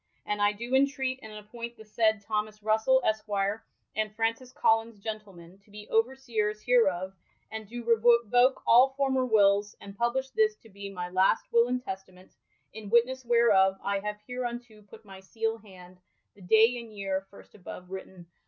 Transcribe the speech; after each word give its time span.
And 0.25 0.41
I 0.41 0.51
doe 0.51 0.71
intreat 0.71 1.19
and 1.21 1.31
appoint 1.31 1.77
the 1.77 1.83
aaied 1.83 2.25
Thomass 2.25 2.63
Russell 2.63 3.03
esquier 3.05 3.61
and 3.95 4.09
Frauncis 4.17 4.51
Collins 4.51 4.97
gent, 4.97 5.21
to 5.25 5.69
be 5.69 5.87
overseers 5.91 6.59
hereof, 6.63 7.13
and 7.51 7.69
doe 7.69 7.83
revoke 7.83 8.63
all 8.65 8.95
former 8.97 9.27
wills, 9.27 9.75
and 9.79 9.95
publishe 9.95 10.31
this 10.33 10.55
to 10.55 10.69
be 10.69 10.89
my 10.89 11.07
last 11.09 11.45
will 11.53 11.67
and 11.67 11.83
testament 11.83 12.31
In 12.73 12.89
witness 12.89 13.23
whereof 13.23 13.77
I 13.83 13.99
have 13.99 14.17
hereunto 14.25 14.81
put 14.81 15.05
my 15.05 15.19
[seale] 15.19 15.57
hand, 15.57 15.99
the 16.33 16.41
dale 16.41 16.83
and 16.83 16.91
yeare 16.97 17.27
first 17.29 17.53
above^vritten. 17.53 18.25